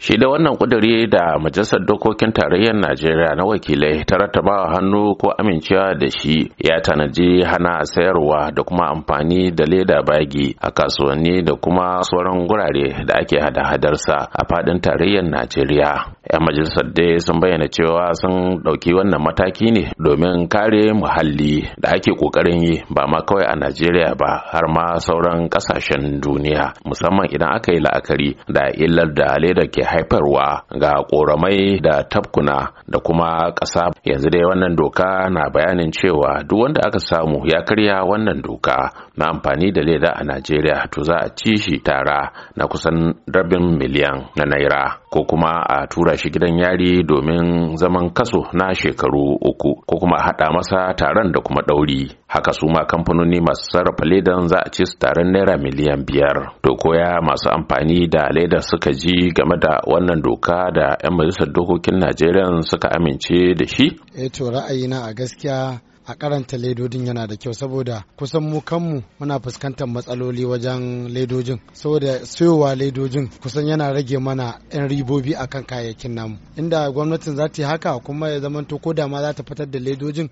shi 0.00 0.16
da 0.16 0.28
wannan 0.28 0.56
kuduri 0.56 1.06
da 1.10 1.38
majalisar 1.42 1.80
dokokin 1.88 2.32
tarayyar 2.32 2.74
najeriya 2.74 3.34
na 3.34 3.44
wakilai 3.44 4.04
ta 4.06 4.14
rattabawa 4.20 4.70
hannu 4.74 5.14
ko 5.18 5.34
amincewa 5.38 5.94
da 5.98 6.06
shi 6.10 6.52
ya 6.58 6.80
tanaji 6.80 7.42
hana 7.42 7.84
sayarwa 7.84 8.52
da 8.54 8.62
kuma 8.62 8.86
amfani 8.94 9.50
da 9.50 9.64
leda 9.66 10.02
bagi 10.06 10.54
a 10.60 10.70
kasuwanni 10.70 11.42
da 11.42 11.54
kuma 11.58 12.02
sauran 12.06 12.46
gurare 12.46 13.04
da 13.06 13.14
ake 13.18 13.36
hada-hadarsa 13.42 14.16
a 14.32 14.42
faɗin 14.48 14.78
tarayyar 14.80 15.24
najeriya. 15.32 15.92
Yan 16.32 16.42
majalisar 16.46 16.86
dai 16.94 17.18
sun 17.24 17.40
bayyana 17.40 17.66
cewa 17.68 18.14
sun 18.20 18.62
ɗauki 18.64 18.94
wannan 18.94 19.18
mataki 19.24 19.66
ne 19.74 19.82
domin 19.98 20.46
kare 20.48 20.92
muhalli 20.94 21.66
da 21.82 21.88
ake 21.96 22.12
ƙoƙarin 22.14 22.60
yi 22.62 22.74
ba 22.94 23.02
ma 23.10 23.18
kawai 23.26 23.46
a 23.50 23.54
najeriya 23.56 24.14
ba 24.14 24.30
har 24.52 24.66
ma 24.70 25.00
sauran 25.02 25.48
ƙasashen 25.50 26.20
duniya 26.22 26.72
musamman 26.86 27.26
idan 27.34 27.50
aka 27.56 27.72
yi 27.74 27.80
la'akari 27.80 28.30
da 28.46 28.70
illar 28.84 29.10
da 29.14 29.34
leda 29.42 29.66
ke 29.66 29.87
haifarwa 29.90 30.62
ga 30.80 30.92
ƙoramai 31.10 31.80
da 31.80 32.02
tafkuna 32.04 32.72
da 32.88 32.98
kuma 33.00 33.52
ƙasa. 33.56 33.90
Yanzu 34.04 34.30
dai 34.30 34.44
wannan 34.44 34.76
doka 34.76 35.28
na 35.30 35.48
bayanin 35.50 35.90
cewa 35.92 36.42
duk 36.44 36.58
wanda 36.60 36.80
aka 36.86 36.98
samu 37.00 37.46
ya 37.48 37.62
karya 37.64 38.04
wannan 38.04 38.42
doka 38.42 38.90
na 39.16 39.26
amfani 39.32 39.72
da 39.72 39.82
leda 39.82 40.10
a 40.14 40.24
najeriya 40.24 40.88
to 40.92 41.02
za 41.04 41.16
a 41.16 41.28
ci 41.34 41.56
shi 41.56 41.78
tara 41.80 42.32
na 42.56 42.66
kusan 42.66 43.14
rabin 43.26 43.78
miliyan 43.78 44.28
na 44.36 44.44
naira. 44.44 44.84
Ko 45.10 45.24
kuma 45.24 45.52
a 45.68 45.86
tura 45.86 46.16
shi 46.16 46.28
gidan 46.30 46.58
yari 46.58 47.02
domin 47.02 47.76
zaman 47.76 48.10
kaso 48.12 48.40
na 48.52 48.74
shekaru 48.74 49.36
uku 49.50 49.70
ko 49.88 49.94
kuma 50.00 50.16
a 50.20 50.22
haɗa 50.26 50.46
masa 50.54 50.94
taron 50.98 51.32
da 51.32 51.40
kuma 51.40 51.62
ɗauri. 51.68 52.10
Haka 52.28 52.52
su 52.52 52.66
ma 52.68 52.84
kamfanoni 52.90 53.40
masu 53.40 53.64
sarrafa 53.72 54.04
ledan 54.10 54.48
za 54.48 54.58
a 54.66 54.70
ci 54.74 54.84
su 54.86 54.96
taron 55.00 55.32
naira 55.32 55.56
miliyan 55.56 56.04
biyar. 56.06 56.36
To 56.62 56.70
koya 56.82 57.20
masu 57.26 57.48
amfani 57.56 58.06
da 58.14 58.28
ledar 58.34 58.60
suka 58.70 58.90
ji 58.92 59.32
game 59.36 59.56
da 59.64 59.72
wannan 59.90 60.20
doka 60.26 60.60
da 60.76 60.86
'yan 61.02 61.14
majalisar 61.16 61.48
dokokin 61.54 61.96
najeriya 62.02 62.46
suka 62.70 62.88
amince 62.96 63.54
da 63.58 63.66
shi? 63.74 63.86
Eh 64.22 64.28
to 64.34 64.44
ra'ayina 64.54 64.98
a 65.08 65.14
gaskiya 65.18 65.80
a 66.08 66.14
karanta 66.14 66.56
ledodin 66.56 67.06
yana 67.06 67.26
da 67.26 67.36
kyau 67.36 67.54
saboda 67.54 68.04
kusan 68.16 68.42
mu 68.42 68.60
kanmu 68.60 69.02
muna 69.20 69.38
fuskantar 69.40 69.88
matsaloli 69.88 70.44
wajen 70.44 71.08
ledojin. 71.08 71.60
Saboda 71.72 72.26
siyowa 72.26 72.74
ledojin 72.74 73.28
kusan 73.42 73.66
yana 73.68 73.92
rage 73.92 74.18
mana 74.18 74.58
'yan 74.72 74.88
ribobi 74.88 75.34
akan 75.36 75.64
kayayyakin 75.64 76.14
namu. 76.14 76.36
Inda 76.56 76.90
gwamnatin 76.90 77.36
za 77.36 77.48
ta 77.48 77.62
yi 77.62 77.68
haka 77.68 77.98
kuma 77.98 78.28
ya 78.28 78.40
zamanto 78.40 78.78
ko 78.78 78.92
da 78.94 79.08
ma 79.08 79.20
za 79.20 79.32
ta 79.34 79.42
fitar 79.42 79.66
da 79.70 79.78
ledojin 79.78 80.28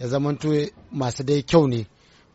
ya 0.00 0.08
zamanto 0.08 0.48
masu 0.92 1.22
dai 1.24 1.42
kyau 1.42 1.66
ne. 1.68 1.86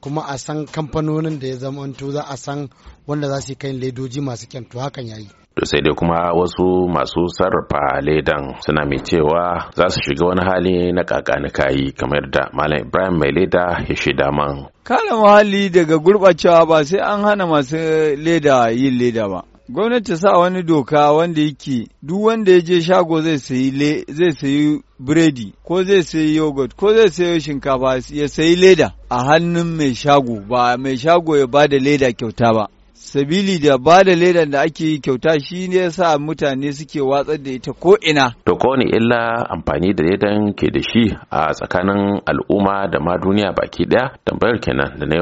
Kuma 0.05 0.21
a 0.29 0.37
san 0.37 0.65
kamfanonin 0.67 1.39
da 1.39 1.47
ya 1.47 1.55
zamanto 1.55 2.11
za 2.11 2.21
a 2.29 2.37
san 2.37 2.69
wanda 3.07 3.27
za 3.27 3.41
su 3.41 3.51
yi 3.51 3.55
kayan 3.55 3.79
ledoji 3.79 4.21
masu 4.21 4.47
kyan 4.47 4.65
to 4.69 4.79
hakan 4.79 5.07
yayi 5.07 5.27
to 5.55 5.65
sai 5.65 5.81
dai 5.81 5.93
kuma 5.99 6.19
wasu 6.39 6.67
masu 6.95 7.23
sarrafa 7.37 8.01
ledan 8.05 8.43
suna 8.63 8.85
mai 8.89 8.99
cewa 9.07 9.43
za 9.77 9.85
su 9.93 9.99
shiga 10.05 10.25
wani 10.29 10.41
hali 10.49 10.91
na 10.95 11.03
kakani 11.03 11.49
kayi 11.57 11.91
kamar 11.99 12.23
da 12.33 12.43
malam 12.57 12.79
ibrahim 12.85 13.15
mai 13.19 13.31
leda 13.37 13.65
ya 13.89 13.95
shaida 13.95 14.31
man. 14.37 14.55
Kare 14.87 15.11
muhalli 15.19 15.69
daga 15.75 15.95
gurɓacewa 16.03 16.67
ba 16.69 16.77
sai 16.89 16.99
an 17.11 17.21
hana 17.25 17.45
masu 17.51 17.77
leda 18.25 18.69
yin 18.79 18.93
leda 18.99 19.25
ba. 19.31 19.41
Gwamnati 19.69 20.17
sa 20.17 20.31
wani 20.31 20.63
doka 20.63 21.11
wanda 21.11 21.41
yake 21.41 21.87
duk 22.03 22.23
wanda 22.23 22.51
ya 22.51 22.61
je 22.61 22.81
shago 22.81 23.21
zai 23.21 23.39
sayi 23.39 24.03
zai 24.07 24.31
sayi 24.31 24.81
biredi 24.99 25.53
ko 25.63 25.83
zai 25.83 26.03
sayi 26.03 26.35
yogurt 26.35 26.75
ko 26.75 26.93
zai 26.93 27.09
sayi 27.09 27.41
shinkafa 27.41 27.99
ya 28.13 28.27
sayi 28.27 28.55
leda 28.55 28.93
a 29.09 29.23
hannun 29.25 29.75
mai 29.77 29.95
shago 29.95 30.39
ba 30.49 30.77
mai 30.77 30.97
shago 30.97 31.37
ya 31.37 31.47
ba 31.47 31.67
da 31.67 31.77
leda 31.79 32.11
kyauta 32.13 32.53
ba. 32.53 32.67
Sabili 32.95 33.59
da 33.59 33.77
ba 33.77 34.03
da 34.03 34.15
ledan 34.15 34.51
da 34.51 34.61
ake 34.61 34.85
yi 34.85 34.99
kyauta 34.99 35.39
shi 35.39 35.67
ne 35.67 35.91
sa 35.91 36.17
mutane 36.19 36.73
suke 36.73 37.01
watsar 37.01 37.37
da 37.37 37.51
ita 37.51 37.73
ko 37.73 37.97
ina. 38.01 38.33
To 38.45 38.55
ko 38.55 38.75
ne 38.75 38.85
illa 38.97 39.49
amfani 39.49 39.93
da 39.93 40.03
ledan 40.03 40.53
ke 40.55 40.67
da 40.71 40.79
shi 40.89 41.03
a 41.29 41.51
tsakanin 41.53 42.21
al'umma 42.31 42.87
da 42.91 42.99
ma 43.05 43.13
duniya 43.21 43.51
baki 43.57 43.83
ɗaya 43.91 44.15
tambayar 44.25 44.59
kenan 44.63 44.91
da 44.99 45.05
na 45.05 45.15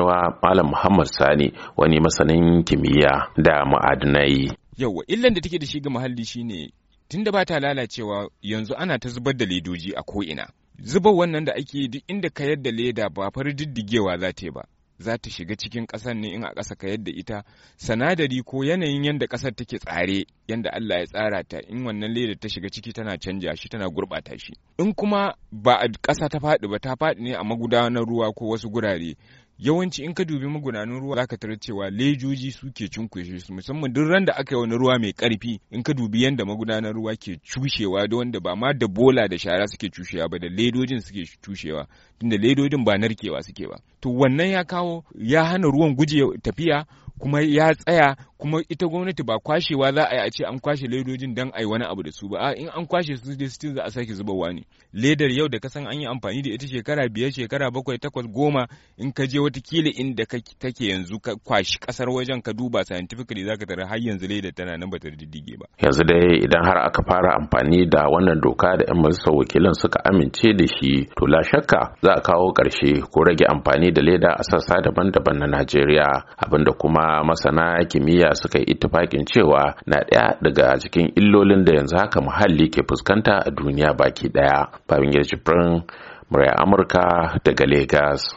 Malam 0.43 0.67
Muhammad 0.69 1.07
Sani 1.17 1.47
wani 1.77 1.97
masanin 1.99 2.63
kimiyya 2.63 3.13
da 3.45 3.65
ma'adinai. 3.65 4.53
Yawwa 4.77 5.03
illan 5.07 5.33
da 5.33 5.41
take 5.41 5.59
da 5.59 5.65
shi 5.65 5.79
ga 5.81 5.89
muhalli 5.89 6.25
shine 6.25 6.69
tunda 7.09 7.31
ba 7.31 7.45
ta 7.45 7.59
lalacewa 7.59 8.29
yanzu 8.41 8.73
ana 8.77 8.99
ta 8.99 9.09
zubar 9.09 9.33
da 9.37 9.45
ledoji 9.45 9.93
a 9.97 10.03
ko 10.03 10.21
ina. 10.23 10.45
Zubar 10.81 11.13
wannan 11.13 11.45
da 11.45 11.53
ake 11.55 11.87
duk 11.89 12.03
inda 12.07 12.29
ka 12.29 12.43
yadda 12.43 12.71
leda 12.71 13.09
ba 13.09 13.31
far 13.33 13.49
diddigewa 13.55 14.17
za 14.21 14.29
ta 14.33 14.45
yi 14.45 14.51
ba. 14.51 14.61
Za 14.99 15.17
ta 15.17 15.29
shiga 15.29 15.55
cikin 15.55 15.85
ƙasar 15.87 16.15
ne 16.15 16.33
in 16.33 16.43
a 16.43 16.53
ƙasa 16.53 16.75
ka 16.75 16.87
yadda 16.87 17.11
ita. 17.11 17.43
Sanadari 17.77 18.41
ko 18.45 18.63
yanayin 18.63 19.03
yadda 19.03 19.27
ƙasar 19.27 19.55
take 19.55 19.79
tsare 19.79 20.25
yadda 20.47 20.69
Allah 20.73 20.99
ya 20.99 21.05
tsara 21.05 21.43
ta 21.43 21.57
in 21.67 21.83
wannan 21.85 22.13
leda 22.13 22.35
ta 22.35 22.47
shiga 22.47 22.69
ciki 22.69 22.93
tana 22.93 23.17
canja 23.17 23.55
shi 23.55 23.69
tana 23.69 23.87
gurɓata 23.89 24.37
shi. 24.39 24.53
In 24.79 24.93
kuma 24.93 25.33
ba 25.51 25.75
a 25.81 25.87
ƙasa 25.87 26.29
ta 26.29 26.39
faɗi 26.39 26.69
ba 26.69 26.79
ta 26.79 26.95
faɗi 26.95 27.19
ne 27.19 27.33
a 27.35 27.43
magudanar 27.43 28.05
ruwa 28.05 28.33
ko 28.35 28.45
wasu 28.53 28.69
gurare 28.69 29.15
yawanci 29.59 30.03
in 30.03 30.13
ka 30.13 30.25
dubi 30.25 30.47
magudanan 30.47 30.99
ruwa 30.99 31.15
zaka 31.15 31.37
tarar 31.37 31.59
cewa 31.59 31.89
lejoji 31.89 32.51
suke 32.51 32.87
cunkushe 32.87 33.39
su. 33.39 33.53
Musamman 33.53 33.93
duk 33.93 34.07
ran 34.09 34.25
da 34.25 34.33
aka 34.35 34.55
yi 34.55 34.61
wani 34.61 34.77
ruwa 34.77 34.99
mai 34.99 35.11
ƙarfi 35.13 35.59
in 35.71 35.83
ka 35.83 35.93
dubi 35.93 36.23
yanda 36.23 36.45
magudanar 36.45 36.93
ruwa 36.93 37.15
ke 37.15 37.39
cushewa 37.43 38.07
da 38.07 38.17
wanda 38.17 38.39
ba 38.39 38.55
ma 38.55 38.73
da 38.73 38.87
bola 38.87 39.27
da 39.27 39.37
shara 39.37 39.67
suke 39.67 39.89
cushewa 39.89 40.27
ba 40.29 40.39
da 40.39 40.47
ledojin 40.49 40.99
suke 41.01 41.23
cushewa 41.41 41.87
tunda 42.19 42.37
ledojin 42.37 42.83
ba 42.83 42.97
narkewa 42.97 43.41
suke 43.43 43.67
ba. 43.69 43.79
To 44.01 44.09
wannan 44.09 44.49
ya 44.51 44.63
kawo 44.63 45.03
ya 45.15 45.43
hana 45.45 45.67
ruwan 45.67 45.95
guje 45.95 46.21
tafiya 46.41 46.85
kuma 47.19 47.41
ya 47.41 47.75
tsaya 47.75 48.15
kuma 48.37 48.61
ita 48.69 48.87
gwamnati 48.87 49.23
ba 49.23 49.39
kwashewa 49.39 49.91
za 49.93 50.03
a 50.09 50.15
yi 50.15 50.21
a 50.21 50.29
ce 50.31 50.43
an 50.45 50.59
kwashe 50.59 50.87
ledojin 50.87 51.33
don 51.35 51.51
a 51.53 51.59
yi 51.61 51.65
wani 51.65 51.85
abu 51.85 52.03
da 52.03 52.11
su 52.11 52.27
ba. 52.29 52.51
In 52.55 52.69
an 52.69 52.85
kwashe 52.87 53.15
su 53.17 53.35
dai 53.37 53.47
still 53.49 53.73
za 53.75 53.83
a 53.85 53.91
sake 53.91 54.13
zubarwa 54.13 54.53
ne. 54.53 54.65
Ledar 54.93 55.31
yau 55.31 55.47
da 55.47 55.59
ka 55.59 55.69
san 55.69 55.87
an 55.87 55.99
yi 56.01 56.05
amfani 56.05 56.41
da 56.41 56.51
ita 56.53 56.67
shekara 56.67 57.07
biyar 57.09 57.31
shekara 57.31 57.71
bakwai 57.71 57.97
takwas 57.97 58.25
goma 58.27 58.67
in 58.97 59.11
ka 59.13 59.25
je 59.27 59.39
wataƙila 59.43 59.89
inda 60.01 60.25
take 60.59 60.83
yanzu 60.91 61.19
ka 61.19 61.35
kwashi 61.43 61.79
ƙasar 61.79 62.09
wajen 62.09 62.41
ka 62.41 62.51
duba 62.53 62.83
scientifically 62.85 63.43
za 63.45 63.55
ka 63.59 63.65
tara 63.65 63.87
har 63.87 63.99
yanzu 63.99 64.27
ledar 64.27 64.51
tana 64.55 64.77
nan 64.77 64.89
bata 64.89 65.09
diddige 65.11 65.55
ba 65.59 65.65
yanzu 65.83 66.03
dai 66.03 66.39
idan 66.45 66.63
har 66.67 66.77
aka 66.87 67.01
fara 67.09 67.35
amfani 67.39 67.85
da 67.89 68.07
wannan 68.13 68.41
doka 68.41 68.77
da 68.79 68.85
yan 68.89 68.97
majalisar 69.01 69.33
wakilan 69.35 69.73
suka 69.81 69.99
amince 70.09 70.53
da 70.59 70.65
shi 70.67 70.93
to 71.17 71.27
la 71.27 71.41
shakka 71.43 71.81
za 72.03 72.11
a 72.15 72.21
kawo 72.21 72.53
ƙarshe 72.57 73.01
ko 73.11 73.23
rage 73.27 73.45
amfani 73.53 73.91
da 73.91 74.01
leda 74.01 74.31
a 74.39 74.43
sassa 74.43 74.81
daban-daban 74.85 75.37
na 75.39 75.47
Najeriya 75.53 76.09
abin 76.37 76.63
da 76.65 76.71
kuma 76.73 77.23
masana 77.23 77.85
kimiyya 77.85 78.33
suka 78.35 78.59
yi 78.59 78.65
ittifakin 78.73 79.25
cewa 79.25 79.75
na 79.85 79.97
ɗaya 80.09 80.37
daga 80.41 80.79
cikin 80.79 81.11
illolin 81.15 81.65
da 81.65 81.75
yanzu 81.75 81.95
haka 81.97 82.21
muhalli 82.21 82.69
ke 82.69 82.81
fuskanta 82.87 83.37
a 83.45 83.51
duniya 83.51 83.93
baki 83.93 84.27
ɗaya. 84.29 84.67
Babin 84.87 85.11
Jibrin, 85.11 85.83
murya 86.29 86.53
Amurka 86.57 87.37
daga 87.43 87.65
Legas. 87.65 88.33